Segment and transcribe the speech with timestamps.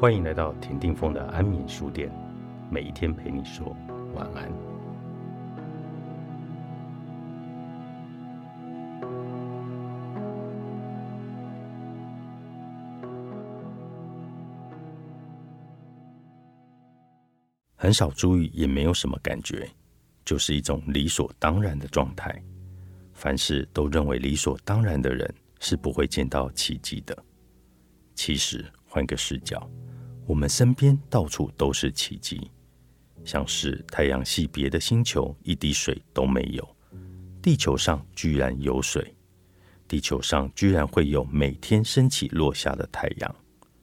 [0.00, 2.10] 欢迎来到田定峰的安眠书店，
[2.70, 3.76] 每一天陪你说
[4.14, 4.50] 晚安。
[17.76, 19.68] 很少注意，也没有什么感觉，
[20.24, 22.42] 就是一种理所当然的状态。
[23.12, 27.14] 凡事都认为理所当然的人，是不会见到奇迹的。
[28.14, 29.70] 其实，换个视角，
[30.26, 32.50] 我们身边到处都是奇迹，
[33.24, 36.76] 像是太阳系别的星球一滴水都没有，
[37.40, 39.14] 地球上居然有水，
[39.86, 43.36] 地球上居然会有每天升起落下的太阳，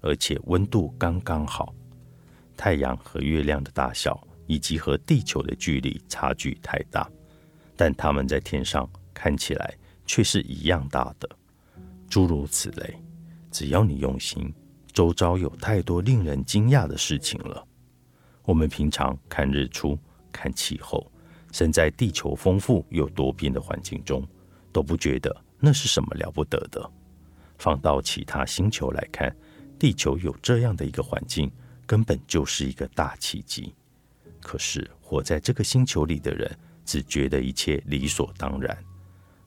[0.00, 1.72] 而且温度刚刚好。
[2.56, 7.08] 太阳和月亮的大小以及和地球的距离差距太大，
[7.76, 9.72] 但它们在天上看起来
[10.04, 11.28] 却是一样大的。
[12.08, 13.00] 诸如此类，
[13.52, 14.52] 只要你用心，
[14.98, 17.64] 周遭有太多令人惊讶的事情了。
[18.42, 19.96] 我们平常看日出、
[20.32, 21.08] 看气候，
[21.52, 24.26] 身在地球丰富又多变的环境中，
[24.72, 26.90] 都不觉得那是什么了不得的。
[27.58, 29.32] 放到其他星球来看，
[29.78, 31.48] 地球有这样的一个环境。
[31.86, 33.72] 根本就是一个大奇迹。
[34.40, 38.76] 可是活在这个星球里的人，只觉得一切理所当然。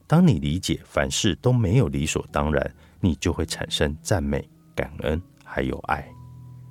[0.06, 5.20] 当你理解凡事都没有理所当然，你就会产生赞美、感恩，
[5.52, 6.08] 还有爱。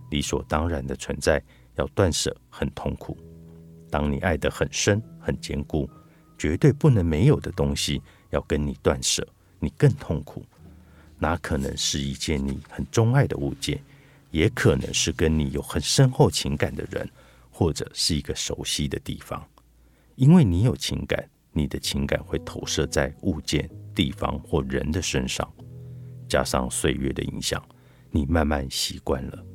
[0.09, 1.39] 理所当然的存在
[1.75, 3.15] 要断舍很痛苦。
[3.91, 5.87] 当你爱得很深、很坚固，
[6.35, 9.25] 绝对不能没有的东西要跟你断舍，
[9.59, 10.43] 你更痛苦。
[11.19, 13.79] 哪可能是一件你很钟爱的物件？
[14.31, 17.07] 也可能是跟你有很深厚情感的人，
[17.51, 19.45] 或者是一个熟悉的地方。
[20.15, 25.47] 因为你有情感，你的情感会投射在物件、地方或人的身上，
[26.27, 27.61] 加上岁月的影响，
[28.11, 29.45] 你慢慢习惯了。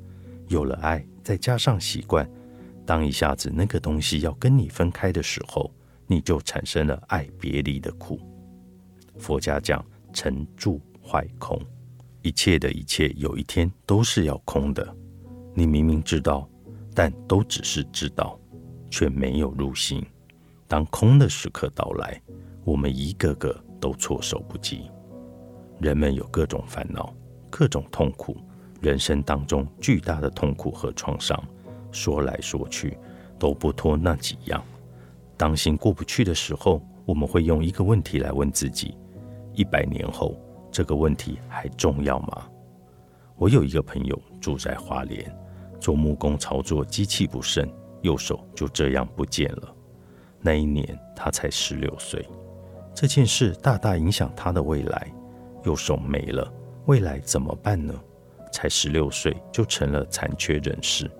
[0.49, 2.29] 有了爱，再加上习惯，
[2.85, 5.71] 当一下子那个东西要跟你分开的时候，
[6.07, 8.19] 你就产生了爱别离的苦。
[9.19, 11.61] 佛家讲成住坏空。
[12.23, 14.97] 一切的一切，有一天都是要空的。
[15.55, 16.49] 你明明知道，
[16.95, 18.39] 但都只是知道，
[18.91, 20.05] 却没有入心。
[20.67, 22.21] 当空的时刻到来，
[22.65, 24.91] 我们一个个都措手不及。
[25.79, 27.15] 人们有各种烦恼，
[27.51, 28.37] 各种痛苦，
[28.81, 31.43] 人生当中巨大的痛苦和创伤，
[31.91, 32.99] 说来说去
[33.39, 34.63] 都不脱那几样。
[35.37, 38.97] 当心过不去的时候，我们会用一个问题来问自己：
[39.53, 40.37] 一百年后。
[40.73, 42.47] 这个问题还重要吗？
[43.37, 45.35] 我有一个朋友住在花莲，
[45.81, 47.67] 做木工操作机器不慎，
[48.03, 49.75] 右手就这样不见了。
[50.39, 52.29] 那一年他才十六岁，
[52.95, 55.11] 这件事大大影响他的未来。
[55.65, 56.53] 右手没了，
[56.87, 57.93] 未来怎么办呢？
[58.53, 61.11] 才十六岁就成了残缺人士，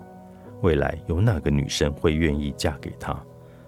[0.63, 3.21] 未来有哪个女生会愿意嫁给他？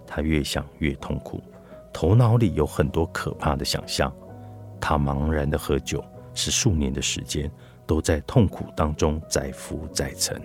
[0.07, 1.43] 他越想越痛苦，
[1.93, 4.15] 头脑里有很多可怕的想象。
[4.81, 6.03] 他茫然的喝酒，
[6.35, 7.51] 是数年的时间
[7.85, 10.41] 都在痛苦当中载浮载沉。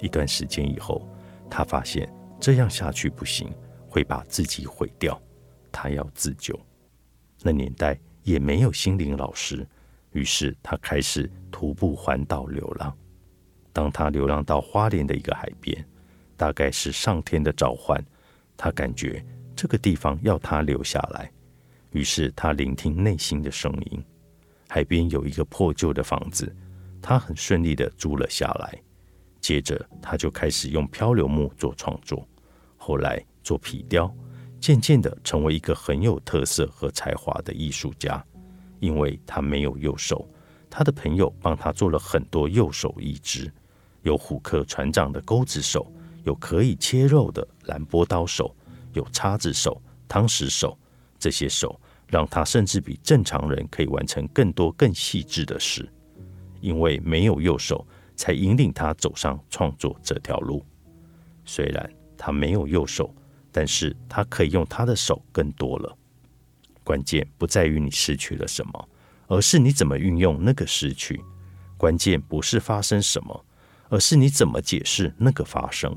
[0.00, 1.06] 一段时间以后，
[1.50, 3.52] 他发现这样下去不行，
[3.88, 5.20] 会把自己毁掉。
[5.70, 6.58] 他要自救。
[7.42, 9.66] 那年代也没有心灵老师，
[10.12, 12.96] 于是他开始徒步环岛流浪。
[13.72, 15.84] 当他流浪到花莲的一个海边，
[16.36, 18.02] 大概是上天的召唤，
[18.56, 19.24] 他感觉
[19.56, 21.30] 这个地方要他留下来。
[21.90, 24.02] 于是他聆听内心的声音，
[24.68, 26.54] 海边有一个破旧的房子，
[27.00, 28.78] 他很顺利的租了下来。
[29.40, 32.26] 接着他就开始用漂流木做创作，
[32.76, 34.14] 后来做皮雕，
[34.60, 38.24] 渐渐的成为一个很有特色和才华的艺术家。
[38.82, 40.28] 因为他没有右手，
[40.68, 43.48] 他的朋友帮他做了很多右手移植，
[44.02, 45.86] 有虎克船长的钩子手，
[46.24, 48.52] 有可以切肉的蓝波刀手，
[48.92, 50.76] 有叉子手、汤匙手。
[51.16, 55.88] 这些手让他甚至比正常人可以完成更多更细致的事，
[56.60, 57.86] 因为没有右手，
[58.16, 60.60] 才引领他走上创作这条路。
[61.44, 61.88] 虽然
[62.18, 63.14] 他没有右手，
[63.52, 65.96] 但是他可以用他的手更多了。
[66.84, 68.88] 关键不在于你失去了什么，
[69.26, 71.20] 而是你怎么运用那个失去。
[71.76, 73.44] 关键不是发生什么，
[73.88, 75.96] 而是你怎么解释那个发生。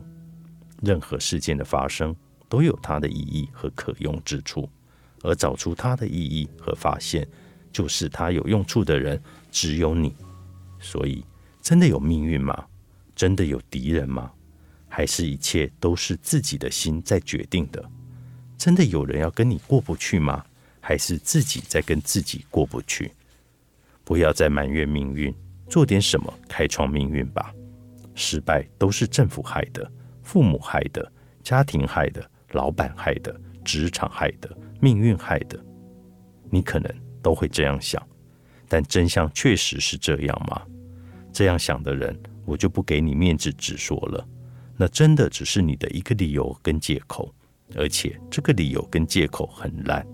[0.81, 2.15] 任何事件的发生
[2.49, 4.69] 都有它的意义和可用之处。
[5.23, 7.27] 而找出它的意义和发现，
[7.71, 9.19] 就是它有用处的人
[9.51, 10.13] 只有你。
[10.79, 11.25] 所以，
[11.61, 12.65] 真的有命运吗？
[13.15, 14.31] 真的有敌人吗？
[14.87, 17.83] 还是一切都是自己的心在决定的？
[18.55, 20.45] 真的有人要跟你过不去吗？
[20.87, 23.11] 还是自己在跟自己过不去？
[24.03, 25.33] 不要再埋怨命运，
[25.67, 27.51] 做点什么开创命运吧。
[28.13, 29.91] 失败都是政府害的、
[30.21, 31.11] 父母害的、
[31.41, 35.59] 家庭害的、老板害的、职场害的、命运害的。
[36.51, 37.99] 你可能都会这样想，
[38.69, 40.61] 但真相确实是这样吗？
[41.33, 42.15] 这样想的人，
[42.45, 44.23] 我就不给你面子直说了。
[44.77, 47.33] 那真的只是你的一个理由跟借口，
[47.75, 50.05] 而且这个理由跟借口很烂。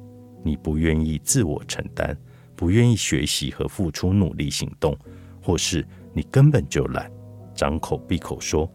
[0.44, 2.18] 你不愿意自我承担，
[2.56, 4.98] 不愿意学习和付出努力行动，
[5.42, 7.12] 或是你根本就懒，
[7.54, 8.70] 张口闭口说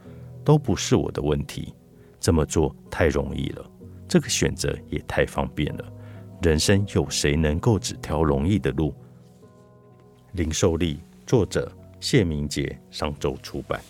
[0.45, 1.75] 都不是我的问题。
[2.19, 3.71] 这么做太容易了，
[4.09, 5.93] 这个选择也太方便了。
[6.43, 8.95] 人生有谁能够只挑容易的路？
[10.33, 11.71] 零售力，作者
[12.01, 13.81] 谢明杰，上周出版。